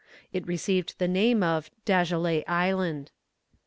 It 0.33 0.47
received 0.47 0.97
the 0.97 1.07
name 1.07 1.43
of 1.43 1.69
Dagelet 1.85 2.43
Island. 2.49 3.11